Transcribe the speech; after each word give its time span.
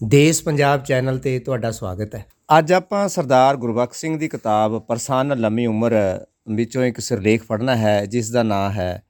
ਦੇਸ਼ 0.00 0.42
ਪੰਜਾਬ 0.44 0.82
ਚੈਨਲ 0.84 1.18
ਤੇ 1.18 1.38
ਤੁਹਾਡਾ 1.38 1.70
ਸਵਾਗਤ 1.70 2.14
ਹੈ। 2.14 2.24
ਅੱਜ 2.58 2.72
ਆਪਾਂ 2.72 3.08
ਸਰਦਾਰ 3.08 3.56
ਗੁਰਬਖਸ਼ 3.56 4.00
ਸਿੰਘ 4.00 4.18
ਦੀ 4.18 4.28
ਕਿਤਾਬ 4.28 4.78
ਪ੍ਰਸੰਨ 4.78 5.38
ਲੰਮੀ 5.38 5.66
ਉਮਰ 5.66 5.94
ਵਿੱਚੋਂ 6.48 6.84
ਇੱਕ 6.84 7.00
ਸਿਰਲੇਖ 7.00 7.44
ਪੜ੍ਹਨਾ 7.44 7.76
ਹੈ, 7.76 8.04
ਜਿਸ 8.06 8.30
ਦਾ 8.30 8.42
ਨਾਮ 8.42 8.72
ਹੈ 8.72 9.02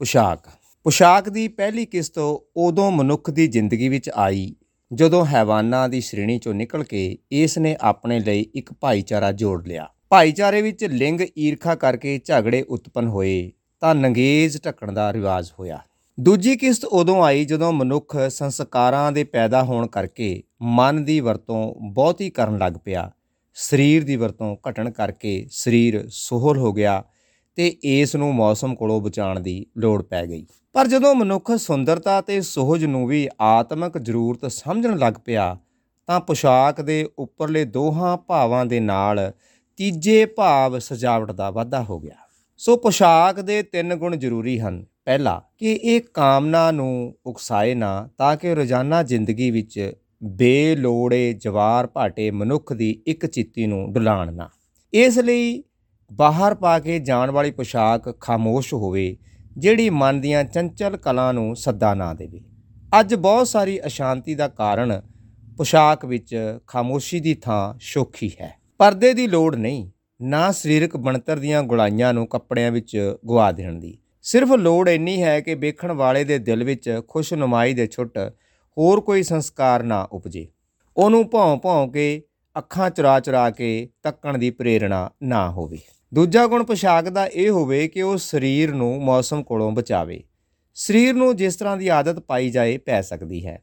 ਪੁਸ਼ਾਕ। 0.00 0.48
ਪੁਸ਼ਾਕ 0.86 1.28
ਦੀ 1.28 1.46
ਪਹਿਲੀ 1.48 1.84
ਕਿਸ਼ਤ 1.86 2.18
ਉਦੋਂ 2.56 2.90
ਮਨੁੱਖ 2.90 3.30
ਦੀ 3.30 3.46
ਜ਼ਿੰਦਗੀ 3.46 3.88
ਵਿੱਚ 3.88 4.10
ਆਈ, 4.10 4.54
ਜਦੋਂ 4.92 5.24
ਹੈਵਾਨਾਂ 5.26 5.88
ਦੀ 5.88 6.00
ਸ਼੍ਰੇਣੀ 6.00 6.38
ਚੋਂ 6.38 6.54
ਨਿਕਲ 6.54 6.84
ਕੇ 6.84 7.18
ਇਸ 7.32 7.58
ਨੇ 7.58 7.76
ਆਪਣੇ 7.80 8.20
ਲਈ 8.20 8.46
ਇੱਕ 8.54 8.72
ਭਾਈਚਾਰਾ 8.72 9.32
ਜੋੜ 9.32 9.66
ਲਿਆ। 9.66 9.86
ਭਾਈਚਾਰੇ 10.10 10.62
ਵਿੱਚ 10.62 10.84
ਲਿੰਗ 10.84 11.20
ਈਰਖਾ 11.38 11.74
ਕਰਕੇ 11.74 12.20
ਝਗੜੇ 12.24 12.62
ਉਤਪੰਨ 12.62 13.08
ਹੋਏ, 13.08 13.52
ਤਾਂ 13.80 13.94
ਨੰਗੇਜ਼ 13.94 14.58
ਢੱਕਣ 14.66 14.92
ਦਾ 14.92 15.12
ਰਿਵਾਜ 15.12 15.52
ਹੋਇਆ। 15.58 15.80
ਦੂਜੀ 16.20 16.56
ਕਿਸ਼ਤ 16.56 16.84
ਉਦੋਂ 16.84 17.24
ਆਈ 17.24 17.44
ਜਦੋਂ 17.44 17.72
ਮਨੁੱਖ 17.72 18.16
ਸੰਸਕਾਰਾਂ 18.28 19.12
ਦੇ 19.12 19.24
ਪੈਦਾ 19.24 19.62
ਹੋਣ 19.62 19.86
ਕਰਕੇ 19.86 20.42
ਮਨ 20.62 21.04
ਦੀ 21.04 21.20
ਵਰਤੋਂ 21.20 21.74
ਬਹੁਤੀ 21.90 22.30
ਕਰਨ 22.30 22.58
ਲੱਗ 22.58 22.72
ਪਿਆ। 22.84 23.10
ਸਰੀਰ 23.54 24.04
ਦੀ 24.04 24.16
ਵਰਤੋਂ 24.16 24.56
ਘਟਣ 24.70 24.90
ਕਰਕੇ 24.90 25.46
ਸਰੀਰ 25.50 26.04
ਸੋਹਲ 26.08 26.56
ਹੋ 26.56 26.72
ਗਿਆ 26.72 27.04
ਤੇ 27.56 27.76
ਇਸ 27.82 28.16
ਨੂੰ 28.16 28.34
ਮੌਸਮ 28.34 28.74
ਕੋਲੋਂ 28.74 29.00
ਬਚਾਉਣ 29.00 29.40
ਦੀ 29.40 29.66
ਲੋੜ 29.78 30.02
ਪੈ 30.02 30.26
ਗਈ। 30.26 30.46
ਪਰ 30.72 30.86
ਜਦੋਂ 30.86 31.14
ਮਨੁੱਖ 31.14 31.56
ਸੁੰਦਰਤਾ 31.56 32.20
ਤੇ 32.20 32.40
ਸੋਹਜ 32.40 32.84
ਨੂੰ 32.84 33.06
ਵੀ 33.06 33.28
ਆਤਮਿਕ 33.40 33.98
ਜ਼ਰੂਰਤ 33.98 34.52
ਸਮਝਣ 34.52 34.98
ਲੱਗ 34.98 35.14
ਪਿਆ 35.24 35.56
ਤਾਂ 36.06 36.20
ਪੁਸ਼ਾਕ 36.20 36.80
ਦੇ 36.80 37.08
ਉੱਪਰਲੇ 37.18 37.64
ਦੋਹਾਂ 37.64 38.16
ਭਾਵਾਂ 38.16 38.66
ਦੇ 38.66 38.80
ਨਾਲ 38.80 39.32
ਤੀਜੇ 39.76 40.26
ਭਾਵ 40.26 40.78
ਸਜਾਵਟ 40.78 41.32
ਦਾ 41.32 41.50
ਵਾਧਾ 41.50 41.82
ਹੋ 41.82 42.00
ਗਿਆ। 42.00 42.16
ਸੋ 42.58 42.76
ਪੁਸ਼ਾਕ 42.76 43.40
ਦੇ 43.40 43.62
ਤਿੰਨ 43.62 43.94
ਗੁਣ 43.94 44.16
ਜ਼ਰੂਰੀ 44.16 44.60
ਹਨ। 44.60 44.86
ਪਹਿਲਾ 45.10 45.42
ਕਿ 45.58 45.72
ਇਹ 45.72 46.00
ਕਾਮਨਾ 46.14 46.70
ਨੂੰ 46.70 47.14
ਉਕਸਾਏ 47.26 47.74
ਨਾ 47.74 48.08
ਤਾਂ 48.18 48.36
ਕਿ 48.36 48.54
ਰੋਜ਼ਾਨਾ 48.54 49.02
ਜ਼ਿੰਦਗੀ 49.02 49.50
ਵਿੱਚ 49.50 49.92
ਬੇਲੋੜੇ 50.22 51.32
ਜਵਾਰ 51.32 51.86
ਭਾਟੇ 51.86 52.30
ਮਨੁੱਖ 52.30 52.72
ਦੀ 52.72 53.02
ਇੱਕ 53.06 53.26
ਚਿੱਤੀ 53.26 53.66
ਨੂੰ 53.66 53.92
ਡੁਲਾਣ 53.92 54.34
ਨਾ। 54.34 54.48
ਇਸ 54.92 55.18
ਲਈ 55.18 55.64
ਬਾਹਰ 56.12 56.54
ਪਾ 56.54 56.78
ਕੇ 56.78 56.98
ਜਾਣ 56.98 57.30
ਵਾਲੀ 57.30 57.50
ਪੁਸ਼ਾਕ 57.50 58.20
ਖਾਮੋਸ਼ 58.20 58.74
ਹੋਵੇ, 58.74 59.16
ਜਿਹੜੀ 59.58 59.90
ਮਨ 59.90 60.20
ਦੀਆਂ 60.20 60.44
ਚੰਚਲ 60.44 60.96
ਕਲਾਂ 60.96 61.34
ਨੂੰ 61.34 61.56
ਸੱਦਾ 61.56 61.94
ਨਾ 61.94 62.14
ਦੇਵੇ। 62.14 62.42
ਅੱਜ 63.00 63.14
ਬਹੁਤ 63.14 63.48
ਸਾਰੀ 63.48 63.80
ਅਸ਼ਾਂਤੀ 63.86 64.34
ਦਾ 64.34 64.48
ਕਾਰਨ 64.48 65.02
ਪੁਸ਼ਾਕ 65.56 66.04
ਵਿੱਚ 66.04 66.58
ਖਾਮੋਸ਼ੀ 66.66 67.20
ਦੀ 67.20 67.34
ਥਾਂ 67.34 67.78
ਸ਼ੋਖੀ 67.80 68.30
ਹੈ। 68.40 68.60
ਪਰਦੇ 68.78 69.12
ਦੀ 69.14 69.26
ਲੋੜ 69.26 69.56
ਨਹੀਂ, 69.56 69.90
ਨਾ 70.22 70.52
ਸਰੀਰਕ 70.52 70.96
ਬਣਤਰ 70.96 71.38
ਦੀਆਂ 71.38 71.62
ਗੁਲਾਈਆਂ 71.62 72.14
ਨੂੰ 72.14 72.26
ਕੱਪੜਿਆਂ 72.26 72.72
ਵਿੱਚ 72.72 73.16
ਗਵਾ 73.28 73.52
ਦੇਣ 73.52 73.74
ਦੀ। 73.74 73.98
ਸਿਰਫ 74.22 74.52
ਲੋੜ 74.52 74.88
ਇੰਨੀ 74.88 75.22
ਹੈ 75.22 75.40
ਕਿ 75.40 75.54
ਵੇਖਣ 75.54 75.92
ਵਾਲੇ 75.92 76.24
ਦੇ 76.24 76.38
ਦਿਲ 76.38 76.64
ਵਿੱਚ 76.64 77.02
ਖੁਸ਼ਨੁਮਾਈ 77.08 77.74
ਦੇ 77.74 77.86
ਛੁੱਟ 77.86 78.18
ਹੋਰ 78.78 79.00
ਕੋਈ 79.00 79.22
ਸੰਸਕਾਰ 79.22 79.82
ਨਾ 79.82 80.08
ਉਪਜੇ। 80.12 80.48
ਉਹਨੂੰ 80.96 81.30
ਭੌਂ 81.30 81.56
ਭੌਂ 81.56 81.88
ਕੇ, 81.88 82.22
ਅੱਖਾਂ 82.58 82.90
ਚੁਰਾ 82.90 83.20
ਚੁਰਾ 83.20 83.50
ਕੇ 83.50 83.88
ਤੱਕਣ 84.02 84.38
ਦੀ 84.38 84.50
ਪ੍ਰੇਰਣਾ 84.50 85.10
ਨਾ 85.22 85.50
ਹੋਵੇ। 85.50 85.78
ਦੂਜਾ 86.14 86.46
ਗੁਣ 86.46 86.64
ਪੋਸ਼ਾਕ 86.64 87.08
ਦਾ 87.08 87.26
ਇਹ 87.26 87.50
ਹੋਵੇ 87.50 87.88
ਕਿ 87.88 88.02
ਉਹ 88.02 88.16
ਸਰੀਰ 88.16 88.74
ਨੂੰ 88.74 89.04
ਮੌਸਮ 89.04 89.42
ਕੋਲੋਂ 89.42 89.72
ਬਚਾਵੇ। 89.72 90.22
ਸਰੀਰ 90.74 91.14
ਨੂੰ 91.14 91.36
ਜਿਸ 91.36 91.56
ਤਰ੍ਹਾਂ 91.56 91.76
ਦੀ 91.76 91.88
ਆਦਤ 91.88 92.18
ਪਾਈ 92.18 92.50
ਜਾਏ, 92.50 92.78
ਪੈ 92.78 93.00
ਸਕਦੀ 93.00 93.46
ਹੈ। 93.46 93.62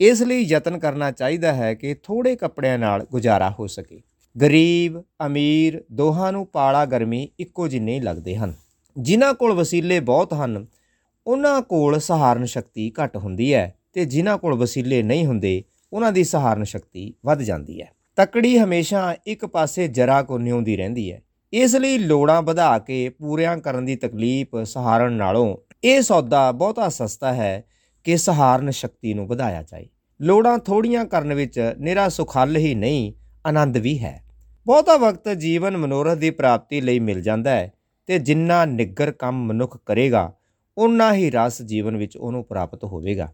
ਇਸ 0.00 0.22
ਲਈ 0.22 0.40
ਯਤਨ 0.40 0.78
ਕਰਨਾ 0.78 1.10
ਚਾਹੀਦਾ 1.10 1.52
ਹੈ 1.52 1.74
ਕਿ 1.74 1.94
ਥੋੜੇ 1.94 2.36
ਕੱਪੜਿਆਂ 2.36 2.78
ਨਾਲ 2.78 3.06
ਗੁਜ਼ਾਰਾ 3.10 3.50
ਹੋ 3.50 3.66
ਸਕੇ। 3.66 4.02
ਗਰੀਬ, 4.40 5.02
ਅਮੀਰ 5.26 5.84
ਦੋਹਾਂ 5.92 6.32
ਨੂੰ 6.32 6.46
ਪਾਲਾ 6.46 6.84
ਗਰਮੀ 6.84 7.28
ਇੱਕੋ 7.38 7.68
ਜਿੰਨੇ 7.68 7.94
ਹੀ 7.94 8.00
ਲੱਗਦੇ 8.00 8.36
ਹਨ। 8.36 8.54
ਜਿਨ੍ਹਾਂ 8.98 9.34
ਕੋਲ 9.34 9.52
ਵਸੀਲੇ 9.52 10.00
ਬਹੁਤ 10.00 10.34
ਹਨ, 10.34 10.66
ਉਹਨਾਂ 11.26 11.62
ਕੋਲ 11.62 12.00
ਸਹਾਰਨ 12.00 12.44
ਸ਼ਕਤੀ 12.44 12.92
ਘੱਟ 13.02 13.16
ਹੁੰਦੀ 13.16 13.54
ਹੈ 13.54 13.74
ਤੇ 13.92 14.04
ਜਿਨ੍ਹਾਂ 14.04 14.38
ਕੋਲ 14.38 14.54
ਵਸੀਲੇ 14.54 15.02
ਨਹੀਂ 15.02 15.26
ਹੁੰਦੇ, 15.26 15.62
ਉਹਨਾਂ 15.92 16.12
ਦੀ 16.12 16.24
ਸਹਾਰਨ 16.24 16.64
ਸ਼ਕਤੀ 16.64 17.14
ਵੱਧ 17.24 17.42
ਜਾਂਦੀ 17.42 17.80
ਹੈ। 17.80 17.92
ਤਕੜੀ 18.16 18.58
ਹਮੇਸ਼ਾ 18.58 19.16
ਇੱਕ 19.26 19.46
ਪਾਸੇ 19.46 19.88
ਜਰਾ 19.88 20.22
ਕੋ 20.22 20.38
ਨਿਉਂਦੀ 20.38 20.76
ਰਹਿੰਦੀ 20.76 21.12
ਹੈ। 21.12 21.22
ਇਸ 21.52 21.76
ਲਈ 21.76 21.98
ਲੋੜਾਂ 21.98 22.42
ਵਧਾ 22.42 22.78
ਕੇ 22.78 23.08
ਪੂਰਿਆਂ 23.08 23.58
ਕਰਨ 23.58 23.84
ਦੀ 23.84 23.96
ਤਕਲੀਫ 23.96 24.48
ਸਹਾਰਨ 24.64 25.12
ਨਾਲੋਂ 25.12 25.56
ਇਹ 25.84 26.02
ਸੌਦਾ 26.02 26.52
ਬਹੁਤਾ 26.52 26.88
ਸਸਤਾ 26.88 27.32
ਹੈ 27.32 27.64
ਕਿ 28.04 28.16
ਸਹਾਰਨ 28.16 28.70
ਸ਼ਕਤੀ 28.70 29.14
ਨੂੰ 29.14 29.26
ਵਧਾਇਆ 29.26 29.62
ਜਾਏ। 29.62 29.88
ਲੋੜਾਂ 30.20 30.58
ਥੋੜੀਆਂ 30.58 31.04
ਕਰਨ 31.04 31.34
ਵਿੱਚ 31.34 31.74
ਨਿਰਾ 31.78 32.08
ਸੁਖਲ 32.08 32.56
ਹੀ 32.56 32.74
ਨਹੀਂ, 32.74 33.12
ਆਨੰਦ 33.46 33.76
ਵੀ 33.76 33.98
ਹੈ। 33.98 34.24
ਬਹੁਤਾ 34.66 34.96
ਵਕਤ 34.96 35.28
ਜੀਵਨ 35.28 35.76
ਮਨੋਰਥ 35.76 36.18
ਦੀ 36.18 36.30
ਪ੍ਰਾਪਤੀ 36.30 36.80
ਲਈ 36.80 36.98
ਮਿਲ 36.98 37.22
ਜਾਂਦਾ 37.22 37.50
ਹੈ। 37.50 37.72
ਤੇ 38.10 38.18
ਜਿੰਨਾ 38.18 38.64
ਨਿੱਗਰ 38.64 39.10
ਕੰਮ 39.10 39.46
ਮਨੁੱਖ 39.46 39.78
ਕਰੇਗਾ 39.86 40.32
ਉਨਾ 40.78 41.14
ਹੀ 41.14 41.30
ਰਸ 41.30 41.62
ਜੀਵਨ 41.62 41.96
ਵਿੱਚ 41.96 42.16
ਉਹਨੂੰ 42.16 42.44
ਪ੍ਰਾਪਤ 42.44 42.84
ਹੋਵੇਗਾ। 42.84 43.32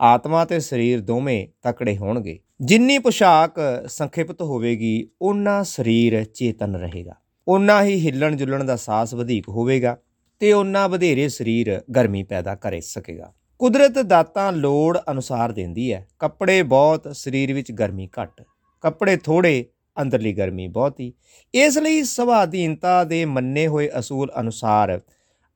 ਆਤਮਾ 0.00 0.44
ਤੇ 0.44 0.60
ਸਰੀਰ 0.60 1.00
ਦੋਵੇਂ 1.00 1.48
ਤਕੜੇ 1.62 1.96
ਹੋਣਗੇ। 1.96 2.38
ਜਿੰਨੀ 2.60 2.98
ਪੁਸ਼ਾਕ 2.98 3.60
ਸੰਖਿਪਤ 3.88 4.42
ਹੋਵੇਗੀ 4.42 5.08
ਉਨਾ 5.22 5.62
ਸਰੀਰ 5.62 6.24
ਚੇਤਨ 6.24 6.76
ਰਹੇਗਾ। 6.76 7.14
ਉਨਾ 7.48 7.82
ਹੀ 7.82 8.06
ਹਿੱਲਣ 8.06 8.36
ਜੁਲਣ 8.36 8.64
ਦਾ 8.64 8.76
ਸਾਹਸ 8.76 9.14
ਵਧੇਕ 9.14 9.48
ਹੋਵੇਗਾ 9.48 9.96
ਤੇ 10.40 10.52
ਉਨਾ 10.52 10.86
ਵਧੇਰੇ 10.86 11.28
ਸਰੀਰ 11.28 11.80
ਗਰਮੀ 11.96 12.22
ਪੈਦਾ 12.22 12.54
ਕਰੇ 12.54 12.80
ਸਕੇਗਾ। 12.80 13.32
ਕੁਦਰਤ 13.58 13.98
ਦਾਤਾਂ 13.98 14.52
ਲੋੜ 14.52 14.98
ਅਨੁਸਾਰ 15.10 15.52
ਦਿੰਦੀ 15.52 15.92
ਹੈ 15.92 16.06
ਕੱਪੜੇ 16.18 16.62
ਬਹੁਤ 16.62 17.08
ਸਰੀਰ 17.12 17.52
ਵਿੱਚ 17.52 17.72
ਗਰਮੀ 17.72 18.08
ਘੱਟ। 18.22 18.42
ਕੱਪੜੇ 18.80 19.16
ਥੋੜੇ 19.16 19.64
ਅੰਦਰਲੀ 20.02 20.32
ਗਰਮੀ 20.32 20.68
ਬਹੁਤੀ 20.68 21.12
ਇਸ 21.54 21.78
ਲਈ 21.78 22.02
ਸਵਾਧੀਨਤਾ 22.02 23.04
ਦੇ 23.04 23.24
ਮੰਨੇ 23.24 23.66
ਹੋਏ 23.66 23.90
ਅਸੂਲ 23.98 24.32
ਅਨੁਸਾਰ 24.40 25.00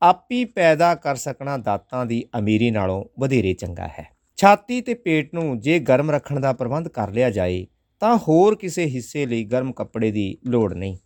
ਆਪੀ 0.03 0.44
ਪੈਦਾ 0.44 0.94
ਕਰ 0.94 1.16
ਸਕਣਾ 1.16 1.56
ਦਾਤਾਂ 1.56 2.06
ਦੀ 2.06 2.25
ਅਮੀਰੀ 2.38 2.70
ਨਾਲੋਂ 2.70 3.04
ਵਧੇਰੇ 3.19 3.54
ਚੰਗਾ 3.54 3.86
ਹੈ। 3.86 4.08
ਛਾਤੀ 4.36 4.80
ਤੇ 4.80 4.94
ਪੇਟ 4.94 5.34
ਨੂੰ 5.34 5.60
ਜੇ 5.60 5.78
ਗਰਮ 5.78 6.10
ਰੱਖਣ 6.10 6.41
ਦਾ 6.41 6.53
ਪ੍ਰਬੰਧ 6.53 6.88
ਕਰ 6.88 7.10
ਲਿਆ 7.10 7.30
ਜਾਏ, 7.30 7.66
ਤਾਂ 8.00 8.16
ਹੋਰ 8.16 8.54
ਕਿਸੇ 8.54 8.84
ਹਿੱਸੇ 8.84 9.26
ਲਈ 9.26 9.44
ਗਰਮ 9.44 9.72
ਕੱਪੜੇ 9.72 10.10
ਦੀ 10.10 10.38
ਲੋੜ 10.47 10.74
ਨਹੀਂ। 10.74 10.97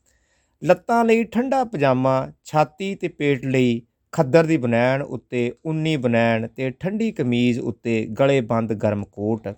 ਲੱਤਾਂ 0.64 1.04
ਲਈ 1.04 1.24
ਠੰਡਾ 1.24 1.64
ਪਜਾਮਾ, 1.64 2.32
ਛਾਤੀ 2.44 2.94
ਤੇ 2.94 3.08
ਪੇਟ 3.08 3.44
ਲਈ 3.44 3.82
ਖੱਦਰ 4.12 4.44
ਦੀ 4.44 4.56
ਬਨੈਣ 4.56 5.02
ਉੱਤੇ 5.02 5.52
ਉਨੀ 5.64 5.96
ਬਨੈਣ 5.96 6.46
ਤੇ 6.46 6.70
ਠੰਡੀ 6.70 7.12
ਕਮੀਜ਼ 7.12 7.60
ਉੱਤੇ 7.60 8.06
ਗਲੇ 8.06 8.40
ਬੰਦ 8.40 8.72
ਗਰਮ 8.72 9.04
ਕੋਟ 9.04 9.48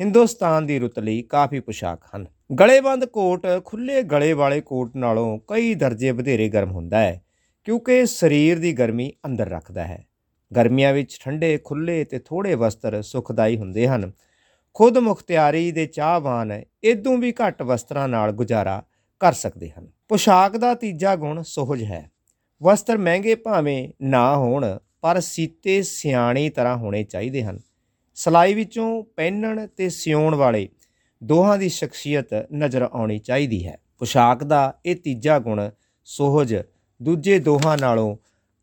ਹਿੰਦੁਸਤਾਨ 0.00 0.66
ਦੀ 0.66 0.78
ਰੁੱਤ 0.78 0.98
ਲਈ 0.98 1.22
ਕਾਫੀ 1.22 1.60
ਪੁਸ਼ਾਕ 1.60 2.04
ਹਨ। 2.16 2.26
ਗਲੇਬੰਦ 2.60 3.04
ਕੋਟ 3.04 3.46
ਖੁੱਲੇ 3.64 4.02
ਗਲੇ 4.02 4.32
ਵਾਲੇ 4.32 4.60
ਕੋਟ 4.60 4.96
ਨਾਲੋਂ 4.96 5.38
ਕਈ 5.48 5.74
ਦਰਜੇ 5.74 6.10
ਵਧੇਰੇ 6.10 6.48
ਗਰਮ 6.48 6.70
ਹੁੰਦਾ 6.70 6.98
ਹੈ, 6.98 7.22
ਕਿਉਂਕਿ 7.64 8.06
ਸਰੀਰ 8.06 8.58
ਦੀ 8.58 8.72
ਗਰਮੀ 8.72 9.12
ਅੰਦਰ 9.26 9.48
ਰੱਖਦਾ 9.48 9.84
ਹੈ। 9.84 10.06
ਗਰਮੀਆਂ 10.56 10.92
ਵਿੱਚ 10.92 11.18
ਠੰਡੇ 11.20 11.58
ਖੁੱਲੇ 11.64 12.04
ਤੇ 12.04 12.18
ਥੋੜੇ 12.18 12.54
ਵਸਤਰ 12.54 13.02
ਸੁਖਦਾਈ 13.02 13.56
ਹੁੰਦੇ 13.56 13.88
ਹਨ। 13.88 14.12
ਖੁਦ 14.74 14.98
ਮੁਖਤਿਆਰੀ 14.98 15.72
ਦੇ 15.72 15.86
ਚਾਹਵਾਨ 15.86 16.62
ਇਦੋਂ 16.82 17.18
ਵੀ 17.18 17.32
ਘੱਟ 17.32 17.62
ਵਸਤਰਾਂ 17.62 18.08
ਨਾਲ 18.08 18.32
ਗੁਜ਼ਾਰਾ 18.32 18.82
ਕਰ 19.20 19.32
ਸਕਦੇ 19.32 19.70
ਹਨ। 19.70 19.88
ਪੁਸ਼ਾਕ 20.08 20.56
ਦਾ 20.56 20.74
ਤੀਜਾ 20.74 21.16
ਗੁਣ 21.16 21.42
ਸੋਹਜ 21.42 21.82
ਹੈ। 21.84 22.10
ਵਸਤਰ 22.62 22.98
ਮਹਿੰਗੇ 22.98 23.34
ਭਾਵੇਂ 23.34 23.88
ਨਾ 24.02 24.36
ਹੋਣ, 24.36 24.78
ਪਰ 25.00 25.20
ਸੀਤੇ 25.20 25.82
ਸਿਆਣੀ 25.82 26.50
ਤਰ੍ਹਾਂ 26.50 26.76
ਹੋਣੇ 26.76 27.04
ਚਾਹੀਦੇ 27.04 27.44
ਹਨ। 27.44 27.58
ਸਲਾਈ 28.20 28.54
ਵਿੱਚੋਂ 28.54 29.02
ਪਹਿਨਣ 29.16 29.66
ਤੇ 29.66 29.88
ਸਿਉਣ 29.88 30.34
ਵਾਲੇ 30.34 30.68
ਦੋਹਾਂ 31.24 31.58
ਦੀ 31.58 31.68
ਸ਼ਖਸੀਅਤ 31.68 32.46
ਨਜ਼ਰ 32.54 32.82
ਆਉਣੀ 32.82 33.18
ਚਾਹੀਦੀ 33.18 33.66
ਹੈ। 33.66 33.76
ਪੁਸ਼ਾਕ 33.98 34.42
ਦਾ 34.44 34.74
ਇਹ 34.86 34.96
ਤੀਜਾ 34.96 35.38
ਗੁਣ 35.38 35.70
ਸੋਹਜ 36.04 36.54
ਦੂਜੇ 37.02 37.38
ਦੋਹਾਂ 37.38 37.76
ਨਾਲੋਂ 37.78 38.16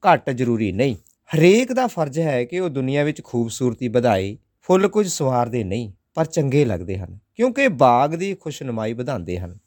ਘੱਟ 0.03 0.29
ਜ਼ਰੂਰੀ 0.29 0.71
ਨਹੀਂ। 0.71 0.95
ਹਰੇਕ 1.29 1.73
ਦਾ 1.73 1.87
ਫਰਜ਼ 1.87 2.19
ਹੈ 2.19 2.43
ਕਿ 2.43 2.59
ਉਹ 2.59 2.69
ਦੁਨੀਆ 2.69 3.03
ਵਿੱਚ 3.03 3.21
ਖੂਬਸੂਰਤੀ 3.23 3.87
ਵਧਾਏ, 3.87 4.37
ਫੁੱਲ 4.61 4.87
ਕੁਝ 4.87 5.07
ਸਵਾਰਦੇ 5.07 5.63
ਨਹੀਂ, 5.63 5.91
ਪਰ 6.13 6.25
ਚੰਗੇ 6.25 6.65
ਲੱਗਦੇ 6.65 6.97
ਹਨ, 6.97 7.17
ਕਿਉਂਕਿ 7.35 7.67
ਬਾਗ 7.67 8.15
ਦੀ 8.15 8.33
ਖੁਸ਼ਨੁਮਾਈ 8.35 8.93
ਵਧਾਉਂਦੇ 8.93 9.37
ਹਨ। 9.39 9.57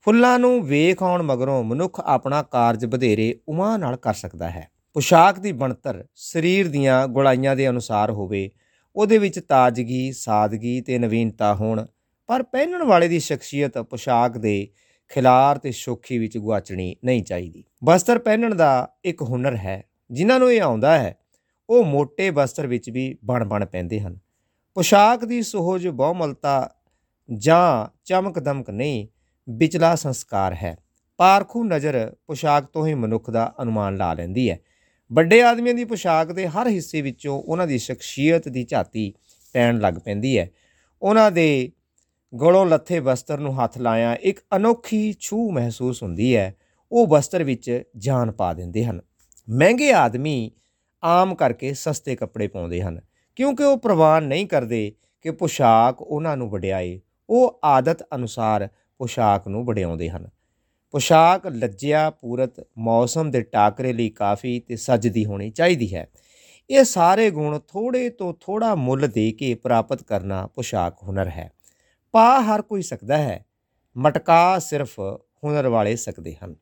ਫੁੱਲਾਂ 0.00 0.38
ਨੂੰ 0.38 0.66
ਵੇਖ 0.66 1.02
ਆਉਣ 1.02 1.22
ਮਗਰੋਂ 1.22 1.64
ਮਨੁੱਖ 1.64 2.00
ਆਪਣਾ 2.00 2.42
ਕਾਰਜ 2.42 2.84
ਵਧੇਰੇ 2.84 3.34
ਉਮਾ 3.48 3.76
ਨਾਲ 3.76 3.96
ਕਰ 3.96 4.14
ਸਕਦਾ 4.14 4.50
ਹੈ। 4.50 4.68
ਪੁਸ਼ਾਕ 4.92 5.38
ਦੀ 5.38 5.52
ਬਣਤਰ 5.52 6.04
ਸਰੀਰ 6.14 6.68
ਦੀਆਂ 6.68 7.08
ਗੁਲਾਈਆਂ 7.08 7.56
ਦੇ 7.56 7.68
ਅਨੁਸਾਰ 7.68 8.10
ਹੋਵੇ 8.10 8.50
ਉਹਦੇ 8.96 9.18
ਵਿੱਚ 9.18 9.38
ਤਾਜ਼ਗੀ, 9.38 10.12
ਸਾਦਗੀ 10.12 10.80
ਤੇ 10.80 10.98
ਨਵੀਨਤਾ 10.98 11.54
ਹੋਣ, 11.54 11.86
ਪਰ 12.26 12.42
ਪਹਿਨਣ 12.42 12.82
ਵਾਲੇ 12.82 13.08
ਦੀ 13.08 13.20
ਸ਼ਖਸੀਅਤ 13.20 13.78
ਪੁਸ਼ਾਕ 13.78 14.38
ਦੇ 14.38 14.68
ਖਿਲਾਰ 15.08 15.58
ਤੇ 15.58 15.72
ਸ਼ੋਖੀ 15.72 16.18
ਵਿੱਚ 16.18 16.38
ਗੁਆਚਣੀ 16.38 16.96
ਨਹੀਂ 17.04 17.22
ਚਾਹੀਦੀ। 17.22 17.64
ਵਸਤਰ 17.84 18.18
ਪਹਿਨਣ 18.18 18.54
ਦਾ 18.54 18.88
ਇੱਕ 19.04 19.22
ਹੁਨਰ 19.22 19.56
ਹੈ, 19.56 19.84
ਜਿਨ੍ਹਾਂ 20.10 20.38
ਨੂੰ 20.38 20.52
ਇਹ 20.52 20.62
ਆਉਂਦਾ 20.62 20.98
ਹੈ, 20.98 21.16
ਉਹ 21.70 21.84
ਮੋٹے 21.84 22.32
ਵਸਤਰ 22.32 22.66
ਵਿੱਚ 22.66 22.90
ਵੀ 22.90 23.18
ਬਣ 23.24 23.44
ਬਣ 23.44 23.66
ਪੈਂਦੇ 23.66 24.00
ਹਨ। 24.00 24.18
ਪੁਸ਼ਾਕ 24.74 25.24
ਦੀ 25.24 25.42
ਸੋਹਜ 25.42 25.88
ਬਹੁਮਲਤਾ 25.88 26.74
ਜਾਂ 27.34 27.96
ਚਮਕ 28.04 28.38
ਦਮਕ 28.38 28.70
ਨਹੀਂ, 28.70 29.08
ਵਿਚਲਾ 29.50 29.94
ਸੰਸਕਾਰ 29.94 30.54
ਹੈ। 30.54 30.76
ਪਾਰਖੂ 31.16 31.64
ਨਜ਼ਰ 31.64 32.16
ਪੁਸ਼ਾਕ 32.26 32.64
ਤੋਂ 32.64 32.86
ਹੀ 32.86 32.94
ਮਨੁੱਖ 32.94 33.30
ਦਾ 33.30 33.54
ਅਨੁਮਾਨ 33.62 33.96
ਲਾ 33.96 34.14
ਲੈਂਦੀ 34.14 34.50
ਹੈ। 34.50 34.60
ਵੱਡੇ 35.12 35.42
ਆਦਮੀਆਂ 35.42 35.74
ਦੀ 35.74 35.84
ਪੁਸ਼ਾਕ 35.84 36.32
ਦੇ 36.32 36.46
ਹਰ 36.48 36.68
ਹਿੱਸੇ 36.68 37.02
ਵਿੱਚੋਂ 37.02 37.42
ਉਹਨਾਂ 37.42 37.66
ਦੀ 37.66 37.78
ਸ਼ਖਸੀਅਤ 37.78 38.48
ਦੀ 38.48 38.64
ਝਾਤੀ 38.64 39.12
ਪੈਣ 39.52 39.78
ਲੱਗ 39.78 39.94
ਪੈਂਦੀ 39.94 40.38
ਹੈ। 40.38 40.50
ਉਹਨਾਂ 41.02 41.30
ਦੇ 41.30 41.72
ਗਲੋਂ 42.40 42.66
ਲੱਥੇ 42.66 42.98
ਵਸਤਰ 42.98 43.38
ਨੂੰ 43.38 43.64
ਹੱਥ 43.64 43.78
ਲਾਇਆ, 43.78 44.14
ਇੱਕ 44.14 44.40
ਅਨੋਖੀ 44.56 45.14
ਛੂ 45.20 45.50
ਮਹਿਸੂਸ 45.50 46.02
ਹੁੰਦੀ 46.02 46.36
ਹੈ। 46.36 46.54
ਉਹ 46.92 47.06
ਵਸਤਰ 47.06 47.44
ਵਿੱਚ 47.44 47.82
ਜਾਨ 47.96 48.32
ਪਾ 48.32 48.54
ਦਿੰਦੇ 48.54 48.84
ਹਨ। 48.84 49.00
ਮਹਿੰਗੇ 49.50 49.92
ਆਦਮੀ 49.92 50.50
ਆਮ 51.04 51.34
ਕਰਕੇ 51.34 51.72
ਸਸਤੇ 51.74 52.16
ਕੱਪੜੇ 52.16 52.48
ਪਾਉਂਦੇ 52.48 52.82
ਹਨ, 52.82 53.00
ਕਿਉਂਕਿ 53.36 53.64
ਉਹ 53.64 53.78
ਪ੍ਰਵਾਨ 53.78 54.24
ਨਹੀਂ 54.24 54.46
ਕਰਦੇ 54.46 54.92
ਕਿ 55.20 55.30
ਪੋਸ਼ਾਕ 55.30 56.02
ਉਹਨਾਂ 56.02 56.36
ਨੂੰ 56.36 56.50
ਵਡਿਆਏ। 56.50 57.00
ਉਹ 57.30 57.60
ਆਦਤ 57.64 58.02
ਅਨੁਸਾਰ 58.14 58.68
ਪੋਸ਼ਾਕ 58.98 59.48
ਨੂੰ 59.48 59.64
ਵਡਿਆਉਂਦੇ 59.64 60.10
ਹਨ। 60.10 60.28
ਪੋਸ਼ਾਕ, 60.92 61.46
ਲੱਜਿਆ, 61.46 62.10
ਪੂਰਤ, 62.10 62.66
ਮੌਸਮ 62.78 63.30
ਦੇ 63.30 63.42
ਟਾਕਰੇ 63.42 63.92
ਲਈ 63.92 64.08
ਕਾਫੀ 64.08 64.60
ਤੇ 64.60 64.76
ਸੱਜਦੀ 64.76 65.24
ਹੋਣੀ 65.24 65.50
ਚਾਹੀਦੀ 65.50 65.94
ਹੈ। 65.94 66.08
ਇਹ 66.70 66.84
ਸਾਰੇ 66.84 67.30
ਗੁਣ 67.30 67.58
ਥੋੜੇ 67.58 68.08
ਤੋਂ 68.08 68.34
ਥੋੜਾ 68.40 68.74
ਮੁੱਲ 68.74 69.08
ਦੇ 69.08 69.32
ਕੇ 69.32 69.54
ਪ੍ਰਾਪਤ 69.54 70.02
ਕਰਨਾ 70.02 70.46
ਪੋਸ਼ਾਕ 70.46 70.96
ਹੁਨਰ 71.02 71.28
ਹੈ। 71.28 71.52
ਪਾ 72.12 72.40
ਹਰ 72.40 72.62
ਕੋਈ 72.62 72.82
ਸਕਦਾ 72.82 73.18
ਹੈ, 73.18 73.44
ਮਟਕਾ 73.96 74.58
ਸਿਰਫ 74.58 75.00
ਹੁਨਰ 75.44 75.68
ਵਾਲੇ 75.68 75.96
ਸਕਦੇ 75.96 76.36
ਹਨ। 76.44 76.54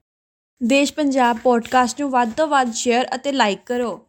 ਦੇਸ਼ 0.63 0.95
ਪੰਜਾਬ 0.95 1.39
ਪੋਡਕਾਸਟ 1.43 2.01
ਨੂੰ 2.01 2.11
ਵੱਧ 2.11 2.33
ਤੋਂ 2.37 2.47
ਵੱਧ 2.47 2.73
ਸ਼ੇਅਰ 2.73 3.09
ਅਤੇ 3.15 3.33
ਲਾਈਕ 3.33 3.59
ਕਰੋ। 3.67 4.07